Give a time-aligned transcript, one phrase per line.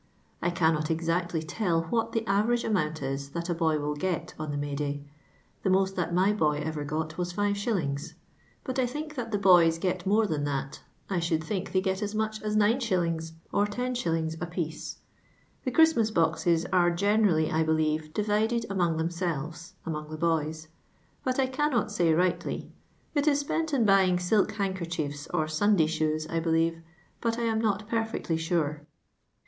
[0.41, 4.49] I cannot exactly tell what the avercige amount il that a boy will get on
[4.49, 5.03] the May day;
[5.61, 8.13] the nUMt that my b«iy e\er uut was 5»*.
[8.65, 12.01] Hut I tbink thit the boys get mt)re than that; I should think tbcT get
[12.01, 12.55] as mui h as !>.<.
[13.53, 14.35] or lOx.
[14.41, 14.97] apiece.
[15.65, 20.65] The Christms> lioxes are g Mierirly, I believe, divided amom then).«elves (amoni; the boy.<');
[21.23, 22.71] but I cannot BT rightly.
[23.13, 26.81] It i.s .'^jieiit in buying silk handkerchie&t or Siniday shoes, I believe;
[27.21, 28.87] but I am not per fiH 'tly sure."